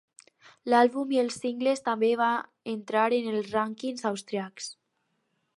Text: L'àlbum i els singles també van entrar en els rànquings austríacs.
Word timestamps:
L'àlbum 0.73 1.11
i 1.15 1.19
els 1.23 1.37
singles 1.43 1.85
també 1.89 2.11
van 2.23 2.73
entrar 2.75 3.07
en 3.21 3.31
els 3.35 3.55
rànquings 3.59 4.09
austríacs. 4.15 4.73